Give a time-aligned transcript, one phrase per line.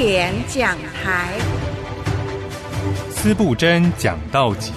[0.00, 1.32] 典讲台。
[3.10, 4.70] 司布真讲道集。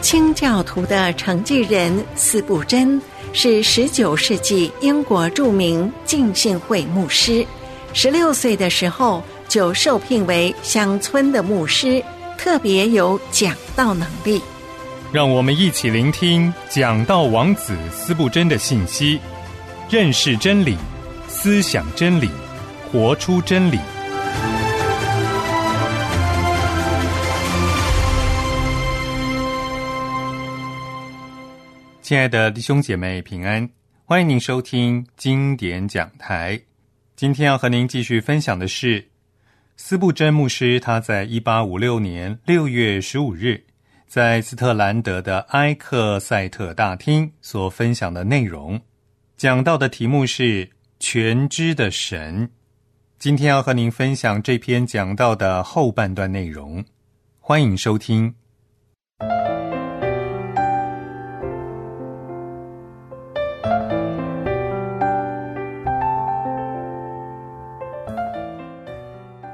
[0.00, 2.98] 清教徒的承继人司布真
[3.34, 7.46] 是十九世纪英国著名浸信会牧师。
[7.92, 12.02] 十六岁的时候就受聘为乡村的牧师，
[12.38, 14.40] 特别有讲道能力。
[15.12, 19.20] 让我们一起聆听讲道王子司布真的信息，
[19.90, 20.78] 认识真理，
[21.28, 22.30] 思想真理，
[22.96, 23.78] 活出真理。
[32.00, 33.68] 亲爱的弟兄姐妹，平安！
[34.06, 36.58] 欢迎您收听经典讲台。
[37.14, 39.06] 今天要和您继续分享的是
[39.76, 43.62] 斯布真牧师他在一八五六年六月十五日
[44.06, 48.80] 在斯特兰德的埃克塞特大厅所分享的内容。
[49.36, 52.50] 讲到的题目是“全知的神”。
[53.18, 56.84] 今天要和您分享这篇讲到的后半段内容。
[57.40, 58.34] 欢迎收听。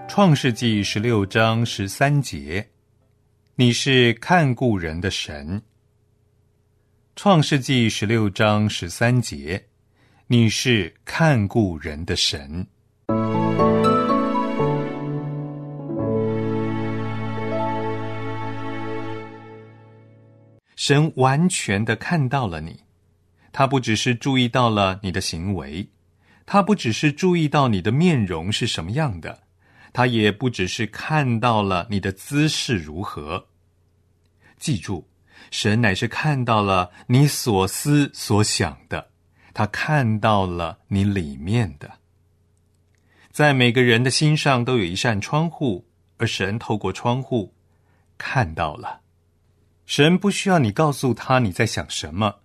[0.08, 2.69] 创世纪十六章十三节，
[3.55, 5.62] 你是看顾人的神。
[7.14, 9.64] 创世纪十六章十三节，
[10.27, 12.67] 你是看顾人的神。
[20.84, 22.80] 神完全的看到了你，
[23.52, 25.89] 他不只是注意到了你的行为，
[26.44, 29.44] 他不只是注意到你的面容是什么样的。
[29.92, 33.47] 他也不只是看到了你的姿势如何，
[34.58, 35.06] 记住，
[35.52, 39.11] 神乃是看到了你所思所想的，
[39.55, 41.89] 他看到了你里面的。
[43.30, 45.86] 在每个人的心上都有一扇窗户，
[46.17, 47.55] 而神透过窗户
[48.19, 49.02] 看到了。
[49.92, 52.36] 神不需要你告诉他你在想什么，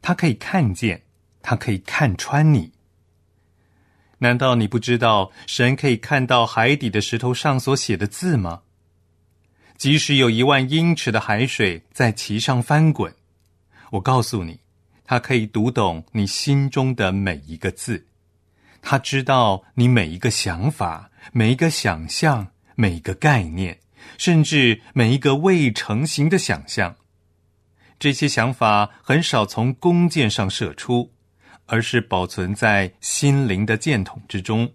[0.00, 1.02] 他可以看见，
[1.42, 2.70] 他可以看穿你。
[4.18, 8.62] 难道你不知道神可以看到海底的石头上所写的字吗？
[9.76, 13.12] 即使有一万英尺的海水在其上翻滚，
[13.90, 14.60] 我告诉你，
[15.04, 18.06] 他可以读懂你心中的每一个字。
[18.80, 22.46] 他知道你每一个想法、每一个想象、
[22.76, 23.76] 每一个概念，
[24.18, 26.96] 甚至每一个未成型的想象。
[27.98, 31.12] 这些想法很少从弓箭上射出。
[31.68, 34.72] 而是保存在心灵的箭筒之中。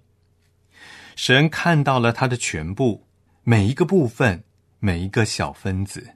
[1.15, 3.07] 神看到了他的全部，
[3.43, 4.43] 每一个部分，
[4.79, 6.15] 每一个小分子。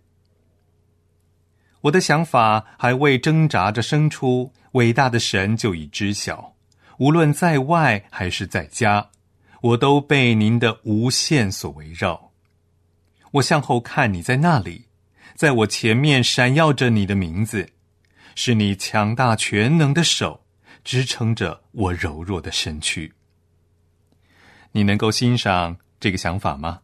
[1.79, 6.55] 我的想法还未挣扎着生出，伟大的神就已知晓。
[6.97, 9.11] 无论在外还是在家，
[9.61, 12.24] 我都被您的无限所围绕。
[13.35, 14.85] 我向后看，你在那里，
[15.35, 17.69] 在我前面闪耀着你的名字，
[18.34, 20.41] 是你强大全能的手。
[20.84, 23.12] 支撑着我柔弱的身躯。
[24.72, 26.81] 你能够欣赏这个想法吗？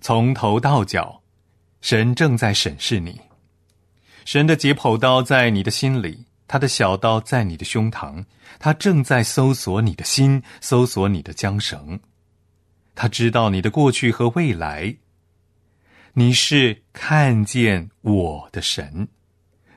[0.00, 1.22] 从头到脚，
[1.80, 3.20] 神正在审视你。
[4.24, 8.24] 神的解剖刀在你的心里，他的小刀在你的胸膛，
[8.60, 11.98] 他正在搜索你的心，搜索你的缰绳。
[12.94, 14.96] 他知道你的过去和未来。
[16.18, 19.06] 你是看见我的神，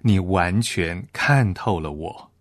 [0.04, 2.32] 你完全看透了我。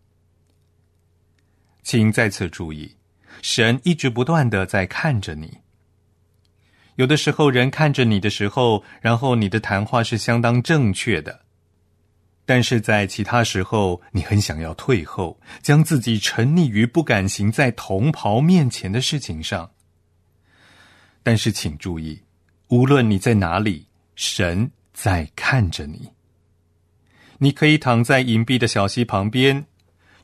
[1.82, 2.94] 请再次注意，
[3.42, 5.59] 神一直不断的在看着你。
[6.94, 11.32] 有的时候，人看着你的时候，然后你的谈话是相当正确的；
[12.47, 19.72] 但是在其他时候，你很想要退后，将自己沉溺于不敢行在同袍面前的事情上。
[21.25, 22.22] 但是，请注意，
[22.69, 23.88] 无论你在哪里，
[24.19, 26.11] 神在看着你。
[27.39, 29.65] 你可以躺在隐蔽的小溪旁边。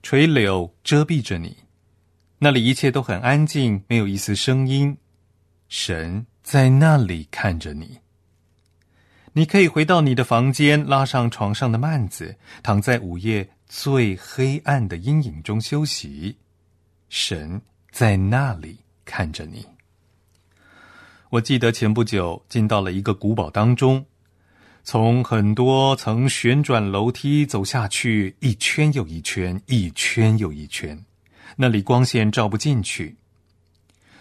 [0.03, 1.57] 垂柳遮蔽着你，
[2.39, 4.99] 那里一切都很安静，没有一丝声音。
[5.69, 8.01] 神在那里看着你。
[9.33, 16.37] 你可以回到你的房间，拉上床上的幔子，躺在午夜最黑暗的阴影中休息。
[17.09, 19.65] 神在那里看着你。
[21.35, 24.07] 我记得前不久进到了一个古堡当中。
[24.85, 31.05] 从很多层旋转楼梯走下去，一圈又一圈，一圈又一圈，
[31.57, 33.17] 那里光线照不进去。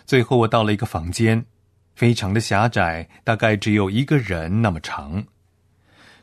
[0.07, 1.45] 最后我到了一个房间，
[1.93, 5.23] 非常的狭窄，大概只有一个人那么长。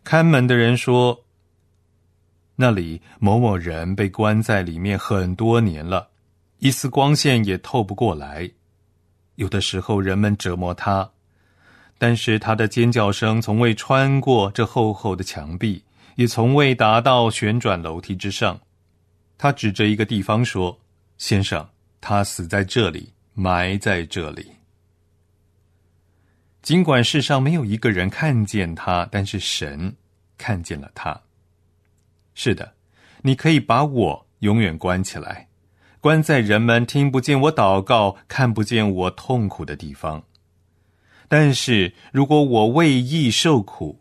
[0.03, 1.25] 看门的人说
[2.57, 6.09] ：“那里某某人被关在里面很多年了，
[6.59, 8.51] 一丝光线也透不过来。”
[9.41, 11.13] 有的时候人们折磨他，
[11.97, 15.83] 但是他的尖叫声从未穿过这厚厚的墙壁，
[16.17, 18.61] 也从未达到旋转楼梯之上。
[19.39, 20.79] 他指着一个地方说
[21.17, 21.67] ：“先生，
[22.03, 24.47] 他死在这里，埋在这里。”
[26.61, 29.97] 尽管世上没有一个人看见他，但是神
[30.37, 31.19] 看见了他。
[32.35, 32.75] 是的，
[33.23, 35.49] 你可以把我永远关起来。
[36.01, 40.25] 关在人们听不见我祷告、看不见我痛苦的地方。
[41.29, 44.01] 但是如果我为义受苦，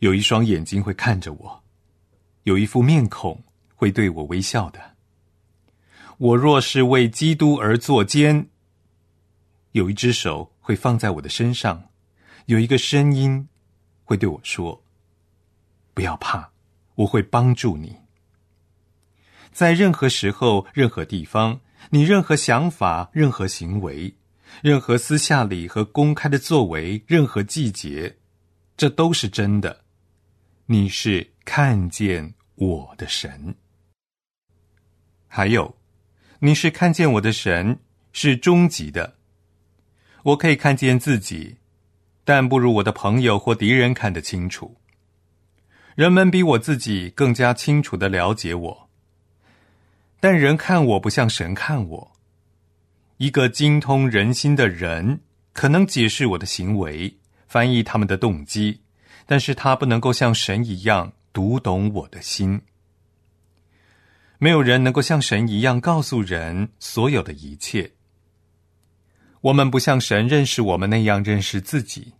[0.00, 1.62] 有一双眼睛会看着我，
[2.42, 3.44] 有一副面孔
[3.76, 4.80] 会对我微笑的。
[6.18, 8.48] 我若是为基督而作奸，
[9.70, 11.90] 有一只手会放在我的身上，
[12.46, 13.48] 有一个声音
[14.02, 14.82] 会对我说
[15.94, 16.50] ：“不要怕，
[16.96, 17.96] 我会帮助你。”
[19.52, 21.60] 在任何时候、任何地方，
[21.90, 24.14] 你任何想法、任何行为、
[24.62, 28.16] 任何私下里和公开的作为、任何季节，
[28.76, 29.84] 这都是真的。
[30.66, 33.54] 你是看见我的神，
[35.26, 35.76] 还有，
[36.40, 37.78] 你是看见我的神
[38.12, 39.16] 是终极的。
[40.24, 41.56] 我可以看见自己，
[42.24, 44.76] 但不如我的朋友或敌人看得清楚。
[45.94, 48.87] 人们比我自己更加清楚的了解我。
[50.20, 52.12] 但人看我不像神看我。
[53.18, 55.20] 一个精通人心的人
[55.52, 57.16] 可能解释我的行为，
[57.46, 58.80] 翻译他们的动机，
[59.26, 62.62] 但是他不能够像神一样读懂我的心。
[64.38, 67.92] 没有人能够像神一样告诉人所有的一切。
[69.40, 72.14] 我们不像神认识我们那样认识自己，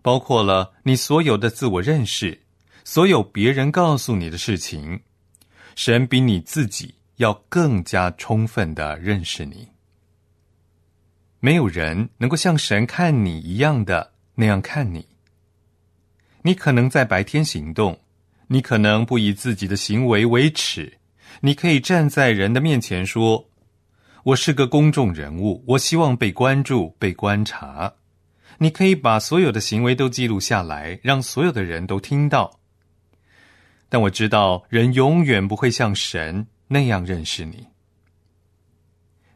[0.00, 2.42] 包括了你所有的自我认识，
[2.84, 5.00] 所有别人告诉你的事情，
[5.74, 6.95] 神比你自己。
[7.16, 9.68] 要更加充分的认识你。
[11.40, 15.06] 没有人能够像神看你一样的那样看你。
[16.42, 18.00] 你可能在白天行动，
[18.48, 20.98] 你可能不以自己的行为为耻，
[21.40, 23.48] 你可以站在人的面前说
[24.24, 27.94] ：“我是个公众人物，我希望被关注、被观察。”
[28.58, 32.58] 你可以把所有的行为都记录下来，让所有的人都听到。
[33.88, 36.46] 但我知道，人永远不会像神。
[36.68, 37.66] 那样认识你。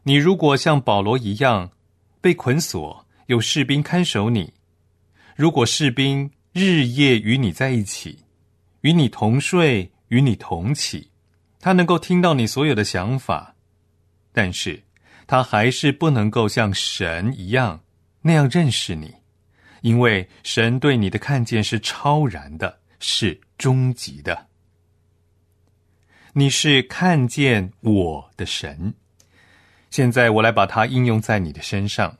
[0.03, 1.71] 你如果像保罗一样
[2.19, 4.51] 被捆锁，有士兵看守你；
[5.35, 8.25] 如果士兵日夜与你在一起，
[8.81, 11.11] 与你同睡，与你同起，
[11.59, 13.55] 他能够听到你所有的想法，
[14.33, 14.83] 但是
[15.27, 17.81] 他还是不能够像神一样
[18.21, 19.13] 那样认识你，
[19.81, 24.47] 因为神对你的看见是超然的，是终极的。
[26.33, 28.93] 你是看见我的神，
[29.89, 32.17] 现在我来把它应用在你的身上，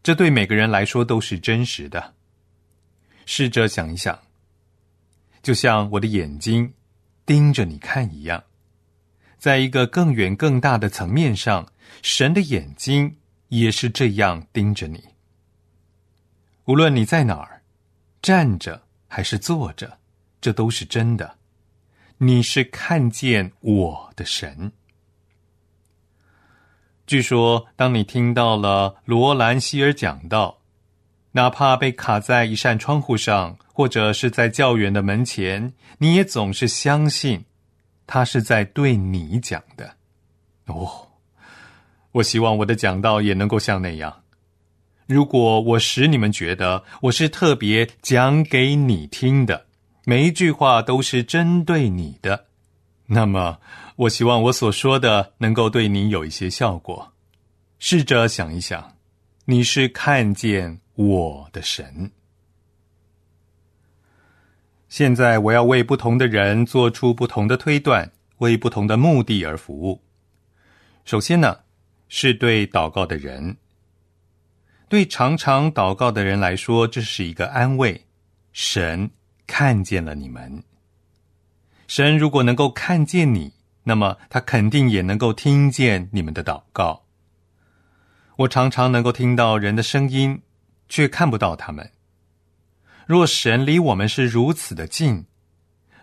[0.00, 2.14] 这对每个人来说都是真实的。
[3.26, 4.16] 试着想一想，
[5.42, 6.72] 就像我的眼睛
[7.26, 8.44] 盯着你看一样，
[9.38, 13.16] 在一个更远更大的层面上，神的眼睛
[13.48, 15.02] 也是这样盯着你。
[16.66, 17.62] 无论你在哪儿，
[18.22, 19.98] 站着还是坐着，
[20.40, 21.37] 这都是真的。
[22.20, 24.72] 你是看见我的神。
[27.06, 30.58] 据说，当你听到了罗兰希尔讲道，
[31.30, 37.44] 哪怕被卡在一扇窗户上，或者是在教员的门前，你也总是相信
[38.04, 39.94] 他是在对你讲的。
[40.66, 41.10] 哦，
[42.10, 44.24] 我希望我的讲道也能够像那样。
[45.06, 49.67] 如果我使你们觉得我是特别讲给你听的。
[50.08, 52.46] 每一句话都是针对你的，
[53.08, 53.60] 那么
[53.94, 57.12] 我希望我所说的能够对你有一些效果。
[57.78, 58.96] 试着想一想，
[59.44, 62.10] 你是看见我的神。
[64.88, 70.00] 现在我要为不同的人做出不同的推断，为不同的目的而服务。
[71.04, 71.54] 首先呢，
[72.08, 73.58] 是对祷告的人，
[74.88, 78.06] 对常常祷告的人来说，这是一个安慰。
[78.54, 79.10] 神。
[79.48, 80.62] 看见了你们，
[81.88, 87.02] 神如果能够看见你，那么他肯定也能够听见你们的祷告。
[88.36, 90.42] 我常常能够听到人的声音，
[90.88, 91.90] 却看不到他们。
[93.06, 95.24] 若神离我们是如此的近，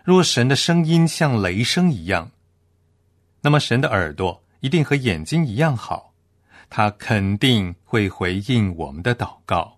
[0.04, 2.32] 若神的声音像雷声一样，
[3.42, 6.12] 那么神的耳朵一定和眼睛一样好，
[6.68, 9.75] 他肯定会回应我们的祷告。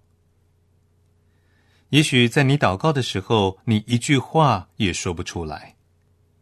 [1.91, 5.75] 也许在你祷告的时候，你一句话也说不出来，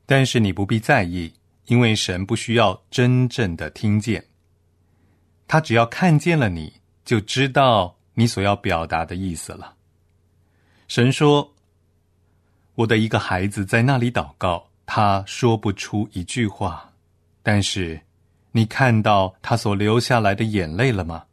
[0.05, 1.33] 但是你不必在意，
[1.67, 4.25] 因为神不需要真正的听见。
[5.47, 6.73] 他只要看见了你，
[7.05, 9.75] 就知道你所要表达的意思了。
[10.89, 11.55] 神说
[12.75, 16.93] ：“我的一个孩子在那里祷告，他说不出一句话，
[17.45, 18.01] 但是
[18.51, 21.25] 你看到他所流下来的眼泪了吗？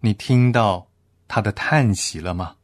[0.00, 0.86] 你听到
[1.26, 2.54] 他的叹息了吗？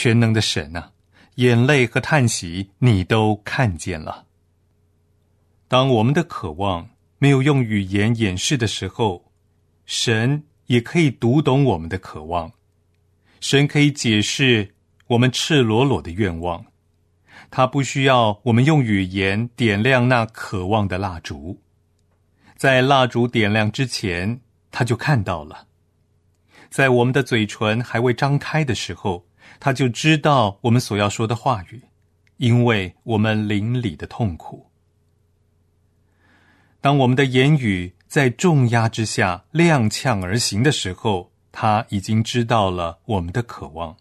[0.00, 0.92] 全能的神啊，
[1.34, 4.26] 眼泪和叹息你都看见了。
[5.66, 6.88] 当我们的渴望
[7.18, 9.32] 没有用语言掩饰的时候，
[9.86, 12.52] 神也可以读懂我们的渴望。”
[13.42, 14.72] 神可以解释
[15.08, 16.64] 我们赤裸裸的愿望，
[17.50, 21.60] 他不需要我们用语言点亮那渴望的蜡烛，
[22.54, 24.40] 在蜡烛点亮之前，
[24.70, 25.66] 他就看到了；
[26.70, 29.24] 在我们的嘴唇还未张开的时候，
[29.60, 31.82] 他就知道我们所要说的话语，
[32.36, 34.66] 因为我们邻里的痛苦。
[36.80, 43.96] 当我们的言语在重压之下踉跄而行的时候，他已经知道了我们的渴望，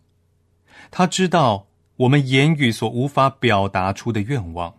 [0.91, 4.75] 他知道我们言语所无法表达出的愿望。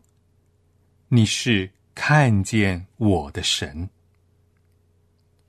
[1.09, 3.91] 你是看见我的神，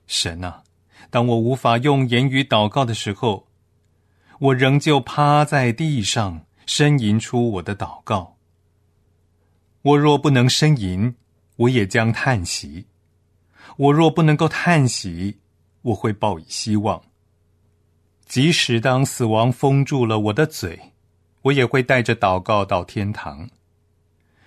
[0.07, 0.63] 神啊！
[1.11, 3.45] 当我无法用言语祷告的时候，
[4.39, 8.37] 我仍旧趴在地上呻吟出我的祷告。
[9.81, 11.13] 我若不能呻吟，
[11.57, 12.85] 我也将叹息；
[13.75, 15.39] 我若不能够叹息，
[15.81, 17.01] 我会抱以希望。
[18.25, 20.93] 即使当死亡封住了我的嘴，
[21.41, 23.49] 我也会带着祷告到天堂。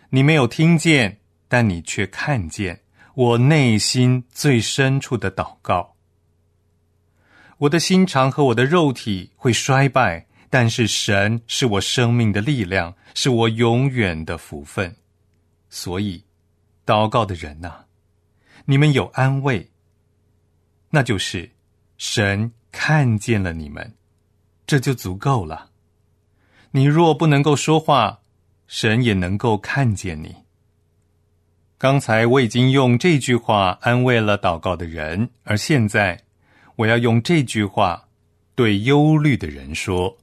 [0.08, 1.18] 你没有听见，
[1.48, 2.80] 但你却看见
[3.14, 5.91] 我内心最深处的祷告。
[7.62, 14.96] 我的心肠和我的肉体会衰败，但是神是我生命的力量，是我永远的福分。
[15.70, 16.24] 所以，
[16.84, 17.84] 祷告的人呐，
[18.64, 19.70] 你们有安慰，
[20.90, 21.50] 那就是
[21.96, 22.52] 神。
[22.72, 23.94] 看见了你们，
[24.66, 25.68] 这就足够了。
[26.70, 28.20] 你若不能够说话，
[28.66, 30.34] 神也能够看见你。
[31.76, 36.18] 刚才我已经用这句话安慰了祷告的人，而现在
[36.76, 38.08] 我要用这句话
[38.54, 40.18] 对忧虑的人说：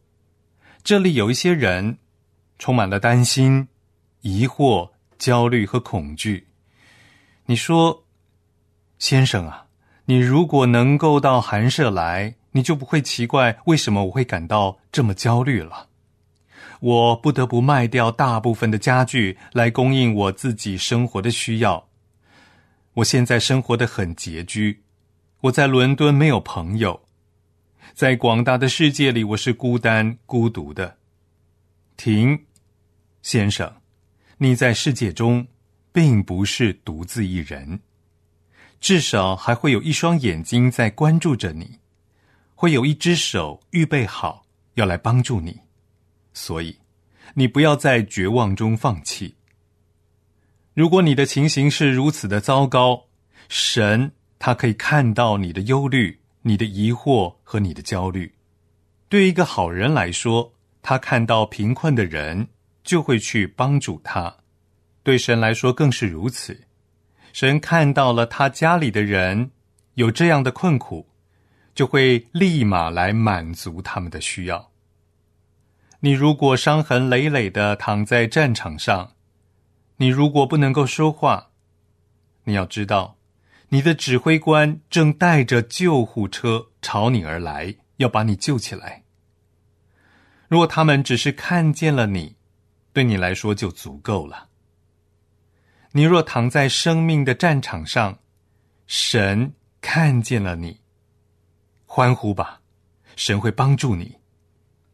[0.83, 1.97] 这里有一些人
[2.57, 3.67] 充满了担心、
[4.21, 6.47] 疑惑、焦虑和恐惧。
[7.45, 8.05] 你说，
[8.97, 9.67] 先生啊，
[10.05, 12.35] 你如果能够到寒舍来。
[12.53, 15.89] 你就不会奇怪为什么我会感到这么焦虑了。
[16.79, 21.87] 我不得不卖掉大部分的家具来供应我自己生活的需要。
[22.95, 24.81] 我现在生活的很拮据。
[25.41, 27.07] 我在伦敦没有朋友，
[27.93, 30.97] 在广大的世界里我是孤单孤独的。
[31.95, 32.45] 停，
[33.21, 33.73] 先生，
[34.37, 35.47] 你在世界中
[35.93, 37.79] 并不是独自一人，
[38.81, 41.79] 至少还会有一双眼睛在关注着你。
[42.53, 45.57] 会有一只手预备好要来帮助你，
[46.33, 46.77] 所以
[47.33, 49.33] 你不要在绝望中放弃。
[50.73, 53.05] 如果你的情形是如此的糟糕，
[53.47, 58.33] 神他可以看到你的忧虑、你的疑惑和你的焦虑。
[59.07, 62.47] 对一个好人来说，他看到贫困的人
[62.83, 64.39] 就会去帮助他；
[65.03, 66.61] 对神来说更是如此。
[67.31, 69.51] 神看到了他家里的人
[69.93, 71.07] 有这样的困苦。
[71.75, 74.69] 就会立马来满足他们的需要。
[76.01, 79.13] 你如果伤痕累累的躺在战场上，
[79.95, 81.51] 你如果不能够说话，
[82.43, 83.15] 你要知道，
[83.71, 89.03] 你的指挥官正带着救护车朝你而来，要把你救起来。
[90.47, 92.35] 若他们只是看见了你，
[92.91, 94.47] 对你来说就足够了。
[95.91, 98.17] 你若躺在生命的战场上，
[98.87, 100.79] 神看见了你。
[101.85, 102.61] 欢呼吧，
[103.15, 104.17] 神会帮助你，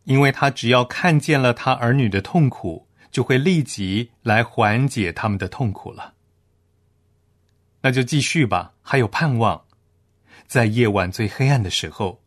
[0.03, 6.14] 因为他只要看见了他儿女的痛苦，就会立即来缓解他们的痛苦了。
[7.85, 9.63] 那就继续吧，还有盼望，
[10.47, 12.19] 在夜晚最黑暗的时候，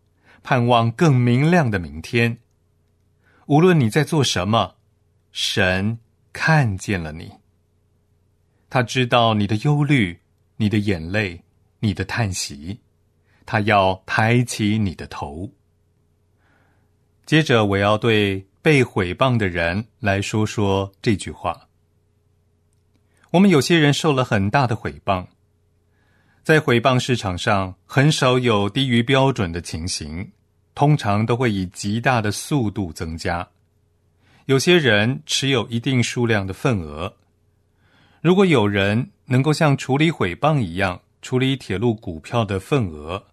[0.44, 2.38] 盼望更明亮的明天。
[3.46, 4.76] 无论你在做什么，
[5.32, 5.98] 神
[6.32, 7.32] 看见了你，
[8.70, 10.20] 他知道你的忧虑、
[10.58, 11.42] 你的眼泪、
[11.80, 12.78] 你的叹息。
[13.44, 15.50] 他要抬起你的头。
[17.26, 21.68] 接着，我要对被毁谤的人来说说这句话。
[23.32, 25.26] 我们有些人受了很大的毁谤，
[26.42, 30.30] 在毁谤市场上，很少有低于标准的情形，
[30.74, 33.46] 通常都会以极大的速度增加。
[34.46, 37.14] 有些人持有一定数量的份额。
[38.22, 43.26] 如果有人能够像处理毁谤一样，处理铁路股票的份额，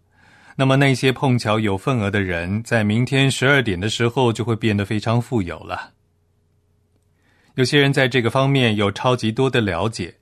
[0.58, 5.94] 那么那些碰巧有份额的人，在明天十二点的时候就会变得非常富有了。
[7.56, 10.16] 有些人在这个方面有超级多的了解，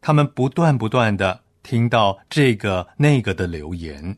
[0.00, 4.16] 他们不断不断的听到这个那个的留言。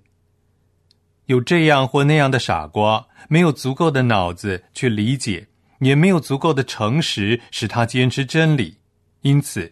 [1.26, 5.49] 有这样或那样的傻瓜，没有足够的脑子去理解，
[5.80, 8.78] 也没有足够的诚实使他坚持真理，
[9.23, 9.69] 因此，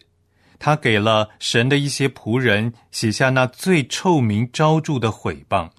[0.59, 5.69] 他给了神的一些仆人写下那最臭名昭著的毁谤。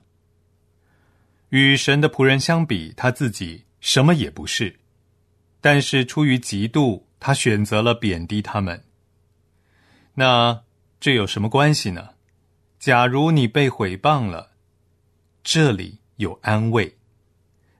[1.50, 4.74] 与神的仆人相比，他自己什么也不是。
[5.60, 8.82] 但是出于嫉妒，他选择了贬低他们。
[10.14, 10.62] 那
[11.00, 12.10] 这有什么关系呢？
[12.78, 14.50] 假如你被毁谤了，
[15.42, 16.98] 这里有安慰，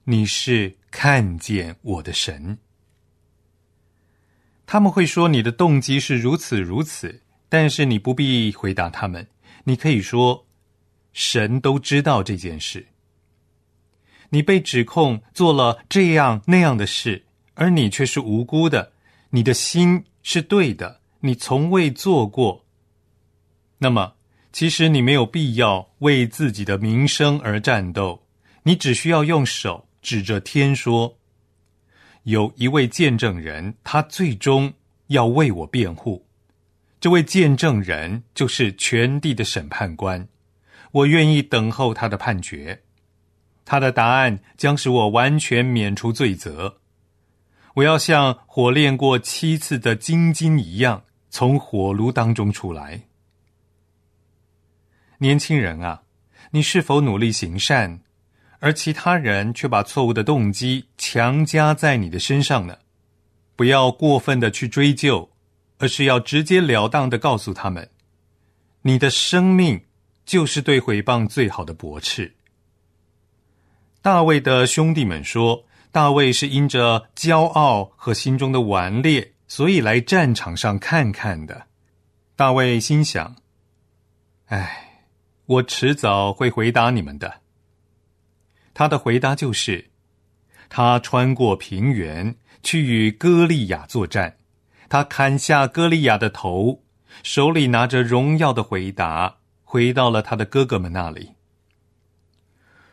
[0.04, 2.56] 你是看见我的神。
[4.64, 9.28] 他们会说你的动机是如此如此，但是你不必回答他们。
[9.64, 10.46] 你可以说，
[11.12, 12.86] 神都知道这件事。
[14.30, 17.26] 你被指控做了这样那样的事。
[17.54, 18.92] 而你却是无辜的，
[19.28, 22.64] 你的心是对的，你从未做过。
[23.82, 24.12] 那么，
[24.52, 28.22] 其实你没有必要为自己的名声而战斗，
[28.64, 31.16] 你只需要用手指着天说
[32.24, 34.70] ：“有一位见证人，他最终
[35.06, 36.26] 要为我辩护。
[37.00, 40.28] 这位见证人就是全地的审判官，
[40.92, 42.82] 我愿意等候他的判决。
[43.64, 46.76] 他的答案将使我完全免除罪责。”
[47.76, 53.00] 我要像火炼过七次的金金一样，从火炉当中出来。
[55.20, 56.02] 年轻人啊，
[56.50, 58.00] 你是否努力行善，
[58.58, 62.76] 而其他人却把错误的动机强加在你的身上呢？
[63.56, 65.30] 不要过分的去追究，
[65.78, 67.88] 而是要直截了当的告诉他们：
[68.82, 69.82] 你的生命
[70.26, 72.34] 就是对毁谤最好的驳斥。
[74.02, 75.64] 大卫的兄弟们说。
[75.92, 81.66] 大卫是因着骄傲和心中的顽劣，所以来战场上看看的。
[82.36, 83.34] 大卫心想
[84.46, 84.89] ：“哎，
[85.50, 87.40] 我迟早会回答你们的。”
[88.72, 89.90] 他的回答就是：
[90.68, 94.36] 他穿过平原去与歌利亚作战，
[94.88, 96.84] 他砍下歌利亚的头，
[97.24, 101.32] 手里拿着荣耀的回答，回到了他的哥哥们那里。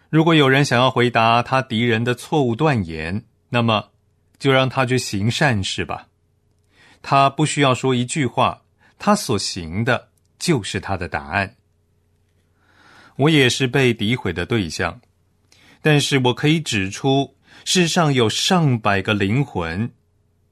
[0.09, 3.89] 如果有人想要回答他敌人的错误断言，那么
[4.39, 6.07] 就让他去行善事吧。
[7.03, 8.63] 他不需要说一句话，
[8.97, 11.56] 他所行的就是他的答案。
[13.17, 15.01] 我也是被诋毁的对象，
[15.81, 19.91] 但是我可以指出，世上有上百个灵魂，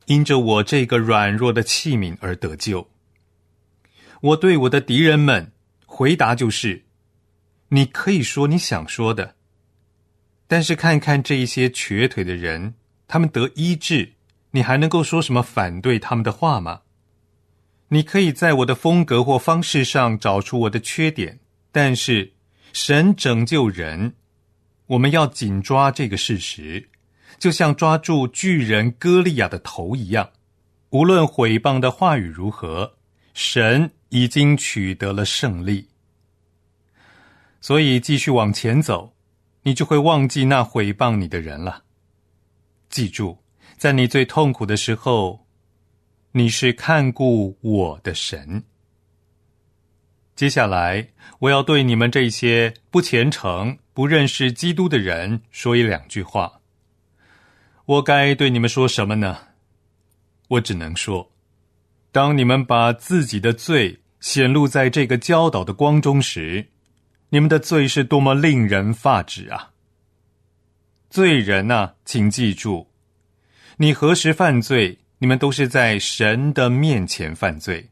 [0.06, 2.90] 因着我这个软弱的器皿而得救。
[4.22, 5.52] 我对我的敌人们
[5.86, 6.86] 回答就是：
[7.70, 9.36] 你可以说你想说的。
[10.48, 12.76] 但是看看这一些瘸腿的人，
[13.08, 14.14] 他们得医治，
[14.52, 16.82] 你还能够说什么反对他们的话吗？
[17.90, 21.40] 你可以在我的风格或方式上找出我的缺点，
[21.72, 22.34] 但是
[22.76, 24.16] 神拯救人，
[24.88, 26.90] 我们要紧抓这个事实，
[27.40, 30.30] 就像抓住巨人歌利亚的头一样。
[30.90, 32.98] 无论毁谤的话语如何，
[33.34, 35.88] 神已经取得了胜利，
[37.62, 39.16] 所以继续往前走。
[39.64, 41.82] 你就会忘记那毁谤你的人了。
[42.90, 43.38] 记住，
[43.78, 45.48] 在你最痛苦的时候，
[46.34, 48.62] 你是看顾我的神。
[50.36, 51.08] 接下来，
[51.40, 56.60] 我要对你们这些不虔诚、不认识基督的人说一两句话。
[57.86, 59.38] 我该对你们说什么呢？
[60.50, 61.32] 我只能说，
[62.12, 66.68] 当你们把自己的罪显露在这个教导的光中时。
[67.30, 69.72] 你们的罪是多么令人发指啊！
[71.10, 72.88] 罪人呐，请记住，
[73.78, 77.90] 你何时犯罪，你们都是在神的面前犯罪。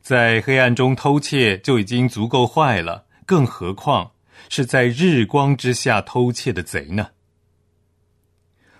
[0.00, 4.12] 在黑暗中偷窃就已经足够坏了，更何况
[4.48, 7.08] 是在日光之下偷窃的贼呢？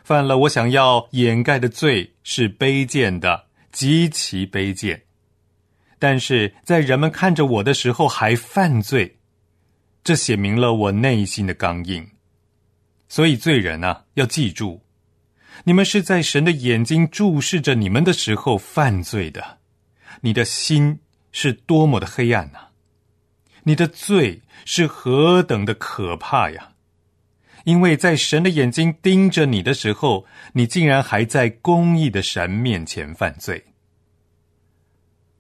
[0.03, 5.03] 犯了我想要掩盖的罪是卑贱的，极其卑贱。
[5.99, 9.19] 但是在人们看着我的时候还犯罪，
[10.03, 12.09] 这写明了我内心的刚硬。
[13.07, 14.83] 所以罪人啊，要记住，
[15.65, 19.59] 你们是在神的眼睛注视着你们的时候犯罪的。
[20.23, 20.99] 你的心
[21.33, 22.69] 是多么的黑暗呐！
[23.65, 26.73] 你的罪是何等的可怕呀！
[27.65, 33.65] 因为在神的眼睛盯着你的时候，你竟然还在公义的神面前犯罪。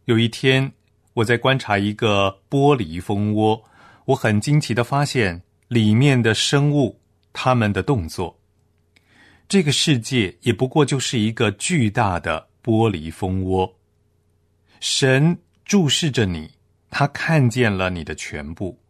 [0.05, 0.72] 有一天，
[1.14, 3.64] 我在观察一个玻璃蜂窝，
[4.05, 7.00] 我很惊奇的发现里面的生物
[7.33, 8.38] 他们的动作。
[9.48, 13.79] 这个世界也不过就是一个巨大的玻璃蜂窝。
[14.79, 15.38] 神
[15.71, 16.51] 注视着你，
[16.91, 18.81] 他看见了你的全部。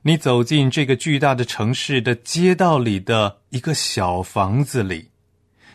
[0.00, 5.10] 你走进这个巨大的城市的街道里的一个小房子里，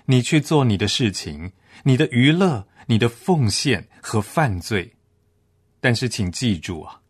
[0.06, 1.52] 你去做你的事情，
[1.84, 2.66] 你的娱乐。
[2.88, 4.94] 你的奉献和犯罪，
[5.82, 7.02] 但是请记住啊，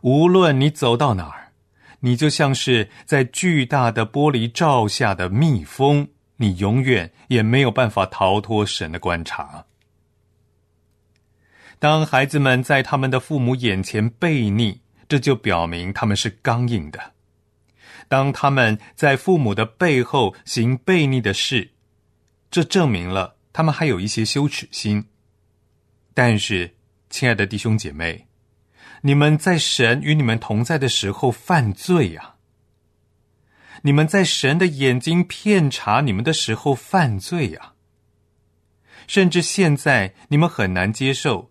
[0.00, 1.52] 无论你走到哪儿，
[2.00, 9.64] 你就像是在巨大的玻璃罩下的蜜蜂，你永远也没有办法逃脱神的观察。
[11.82, 17.00] 当孩子们在他们的父母眼前背逆，这就表明他们是刚硬的；
[18.06, 21.72] 当他们在父母的背后行背逆的事，
[22.52, 25.08] 这证明了他们还有一些羞耻心。
[26.14, 26.76] 但是，
[27.10, 28.28] 亲爱的弟兄姐妹，
[29.00, 32.36] 你们在神与你们同在的时候犯罪呀！
[33.82, 37.72] 你们在神的眼睛片察你们的时候犯罪呀！
[39.08, 41.50] 甚至现在你们很难接受，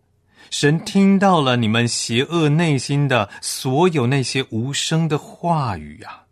[0.50, 6.26] 神听到了你们邪恶内心的所有那些无声的话语呀！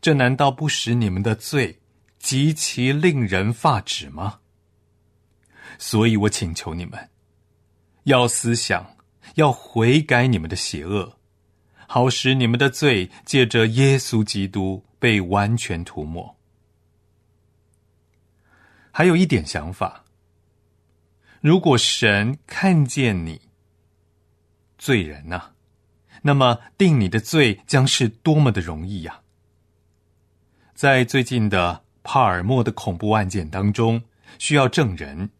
[0.00, 1.80] 这难道不使你们的罪
[2.18, 4.40] 极其令人发指吗？
[5.78, 7.10] 所以我请求你们。
[8.04, 8.96] 要思想，
[9.34, 11.18] 要悔改你们的邪恶，
[11.88, 16.36] 好使你们的罪借着耶稣基督被完全涂抹。
[18.92, 20.05] 还有一点想法：
[21.46, 23.40] 如果神看见你
[24.78, 25.40] 罪人呐，
[26.22, 29.20] 那么定你的罪将是多么的容易呀！
[30.74, 34.02] 在最近的帕尔默的恐怖案件当中，
[34.40, 35.30] 需要证人。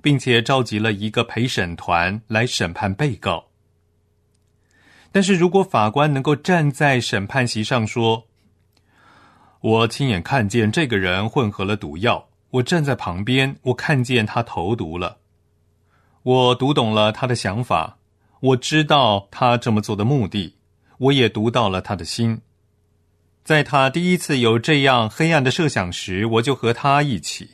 [0.00, 3.46] 并且召集了一个陪审团来审判被告。
[5.10, 8.28] 但是如果法官能够站在审判席上说
[9.60, 15.18] ：“我亲眼看见这个人混合了毒药，我站在旁边，我看见他投毒了，
[16.22, 17.98] 我读懂了他的想法，
[18.40, 20.56] 我知道他这么做的目的，
[20.98, 22.40] 我也读到了他的心。
[23.42, 27.50] 在他第一次有这样黑暗的设想时，我就和他一起。”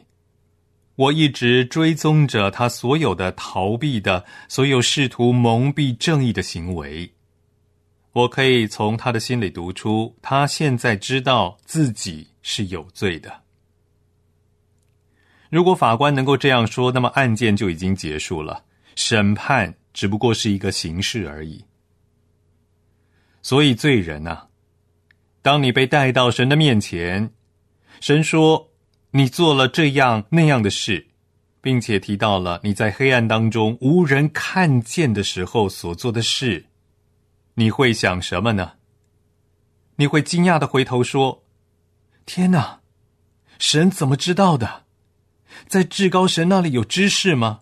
[0.97, 7.13] 我一直追踪着他所有的逃避的、所有试图蒙蔽正义的行为。
[8.13, 13.43] 我可以从他的心里读出，他现在知道自己是有罪的。
[15.51, 21.65] 如果法官能够这样说，那么案件就已经结束了，审判只不过是一个形式而已。
[23.43, 24.47] 所以罪人呐，
[25.43, 27.31] 当你被带到神的面前，
[28.01, 28.71] 神说。
[29.13, 31.07] 你做了这样那样的事，
[31.63, 36.67] 并且提到了你在黑暗当中无人看见的时候所做的事，
[37.55, 38.73] 你会想什么呢？
[39.95, 41.45] 你会惊讶的回头说
[42.27, 42.81] ：“天哪，
[43.59, 44.85] 神怎么知道的？
[45.67, 47.61] 在至高神那里有知识吗？”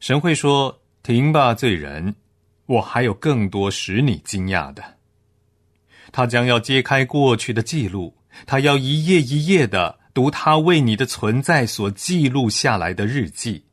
[0.00, 2.16] 神会说：“停吧，罪人，
[2.66, 4.98] 我还有更多使你惊讶的。”
[6.12, 8.16] 他将要揭开过去的记录。
[8.46, 13.64] 他要一页一页的读他为你的存在所记录下来的日记。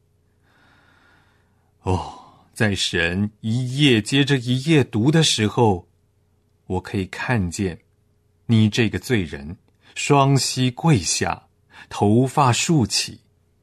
[1.81, 2.13] 哦，
[2.53, 5.87] 在神一页接着一页读的时候，
[6.67, 7.79] 我可以看见
[8.45, 9.57] 你这个罪人
[9.95, 11.47] 双膝跪下，
[11.91, 13.19] 头发竖起，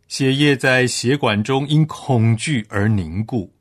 [0.07, 3.55] 血液在血管中因恐惧而凝固。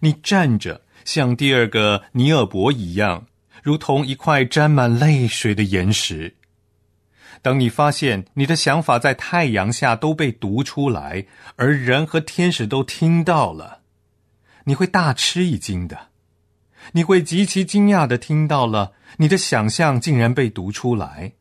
[0.00, 3.26] 你站着，像第二个尼尔伯一样，
[3.62, 6.36] 如同一块沾满泪水的岩石。
[7.40, 11.24] 当你发现你的想法在太阳下都被读出来，
[11.56, 13.80] 而人和天使都听到了，
[14.64, 16.08] 你会大吃一惊的。
[16.92, 21.32] 你会极其惊讶的听到了你的想象竟然被读出来，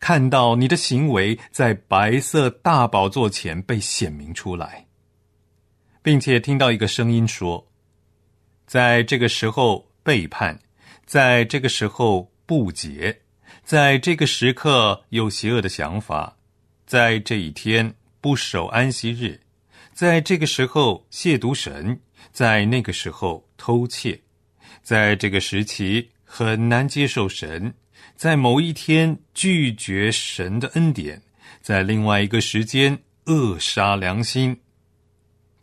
[0.00, 4.86] 看到你的行为在白色大宝座前被显明出来，
[6.02, 7.68] 并且听到一个声音说
[8.66, 10.58] ：“在这个时候背叛，
[11.04, 13.20] 在这个时候不洁。”
[13.64, 16.38] 在这个时刻有邪恶的想法，
[16.86, 19.38] 在这一天不守安息日，
[19.92, 22.00] 在这个时候亵渎神，
[22.32, 24.18] 在那个时候偷窃，
[24.82, 27.74] 在这个时期很难接受神，
[28.18, 31.22] 在某一天拒绝神的恩典，
[31.62, 34.60] 在另外一个时间扼杀良心。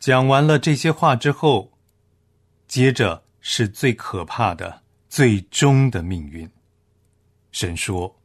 [0.00, 1.74] 讲完了这些话之后，
[2.66, 6.50] 接着是最可怕的最终的命运。
[7.52, 8.22] 神说：“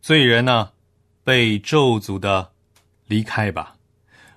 [0.00, 0.72] 罪人呢，
[1.22, 2.52] 被咒诅的
[3.06, 3.76] 离开吧！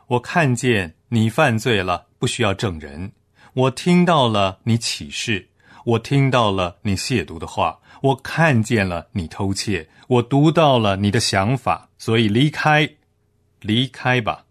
[0.07, 3.13] 我看见你犯罪了，不需要证人。
[3.53, 5.47] 我听到了你启示，
[5.85, 12.97] 我听到了你亵渎的话，我看见了你偷窃，我读到了你的想法，所以离开，
[13.61, 14.45] 离开吧。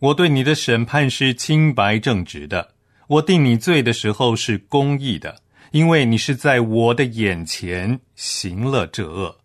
[0.00, 2.74] 我对你的审判是清白正直的，
[3.06, 9.38] 我定你罪的时候是公义的，因为你是在我的眼前行了这恶。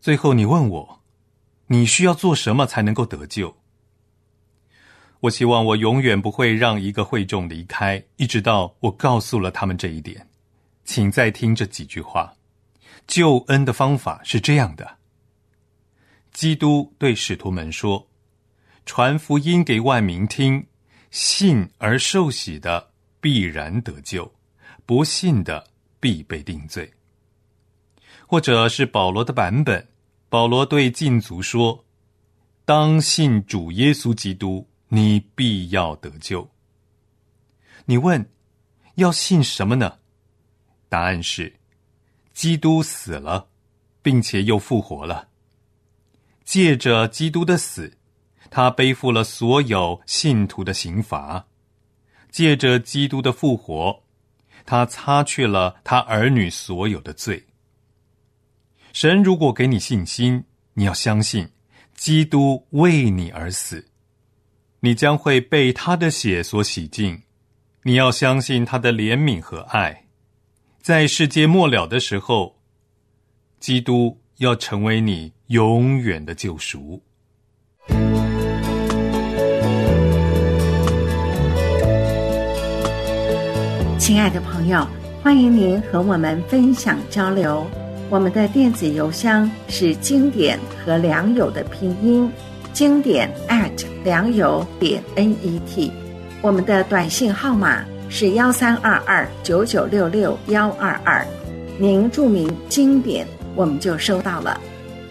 [0.00, 1.02] 最后，你问我，
[1.66, 3.54] 你需要做什么才能够得救？
[5.20, 10.26] 我希望我永远不会让一个会众离开，一直到我告诉了他们这一点。
[10.84, 12.34] 请再听这几句话：
[13.06, 14.98] 救恩的方法是这样的。
[16.32, 18.06] 基督对使徒们说
[18.86, 20.66] ：“传福音给万民听，
[21.10, 24.32] 信而受洗的必然得救，
[24.84, 25.66] 不信的
[26.00, 26.92] 必被定罪。”
[28.26, 29.88] 或者是保罗的版本，
[30.28, 31.84] 保罗对禁足说
[32.64, 36.48] ：“当信主耶稣基督。”你必要得救。
[37.86, 38.30] 你问，
[38.94, 39.98] 要信什么呢？
[40.94, 41.52] 答案是，
[42.32, 43.48] 基督死了，
[44.00, 45.26] 并且又复活了。
[46.44, 47.98] 借着基督的死，
[48.48, 51.48] 他背负了所有信徒的刑罚；
[52.30, 54.04] 借着基督的复活，
[54.64, 57.44] 他擦去了他儿女所有的罪。
[58.92, 61.50] 神如果给你信心，你要相信，
[61.96, 63.84] 基督为你而死。
[64.78, 67.24] 你将会被他的血所洗净，
[67.82, 70.03] 你要相信他的怜悯和爱，
[70.84, 72.56] 在世界末了的时候，
[73.58, 77.00] 基督要成为你永远的救赎。
[83.98, 84.86] 亲爱的朋友，
[85.22, 87.66] 欢迎您和我们分享交流。
[88.10, 92.30] 我们的电子邮箱是经典和良友的拼音。
[92.74, 95.90] 经典 at 良友点 n e t，
[96.42, 97.82] 我们的短信号码
[98.16, 101.26] 是幺三二二九九六六幺二二，
[101.80, 104.60] 您注明经典，我们就收到了。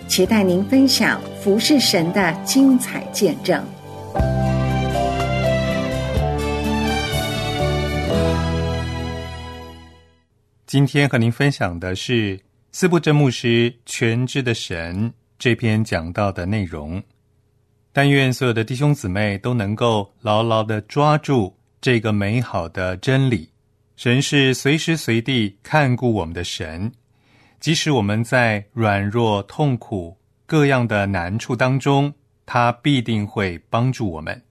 [0.08, 3.62] 期待您分享服侍神的精彩见证。
[10.66, 12.40] 今天和您分享的是
[12.72, 17.04] 四部真牧师《全知的神》这篇讲到的内容。
[17.92, 23.50] 但愿所有的弟兄姊妹都能够牢牢的抓住这个美好的真理：
[23.98, 26.90] 神是随时随地看顾我们的神，
[27.60, 32.14] 即使我们在软弱、痛苦、各样的难处当中，
[32.46, 34.42] 他必定会帮助我们。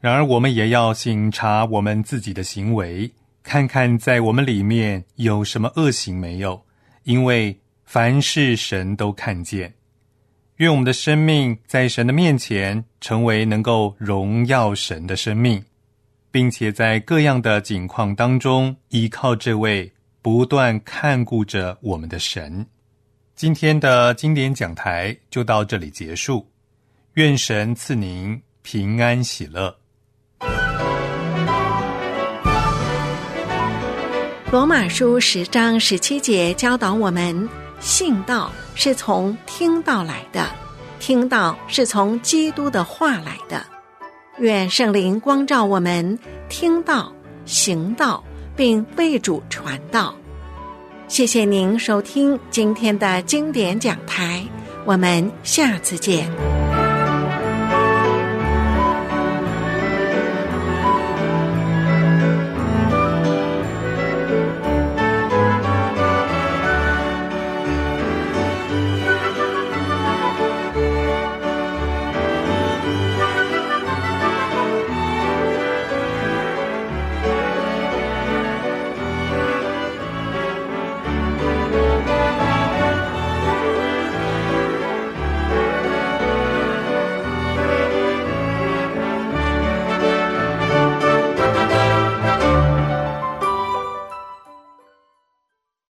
[0.00, 6.64] 然而，我们也要醒察我们自己的行为，看看在我们里面有什么恶行没有，
[7.02, 9.74] 因为凡事神都看见。
[10.56, 15.62] 愿我们的生命在神的面前成为能够荣耀神的生命，
[16.36, 22.66] 并且在各样的境况当中依靠这位不断看顾着我们的神。
[23.34, 26.46] 今天的经典讲台就到这里结束，
[27.14, 29.74] 愿神赐您平安喜乐。
[34.52, 37.48] 罗马书十章十七节教导我们。
[37.80, 40.46] 信道是从听到来的，
[41.00, 43.75] 听到是从基督的话来的。
[44.38, 46.18] 愿圣灵光照我们，
[46.48, 47.10] 听到、
[47.44, 48.22] 行道，
[48.54, 50.14] 并为主传道。
[51.08, 54.44] 谢谢您收听今天的经典讲台，
[54.84, 56.55] 我们下次见。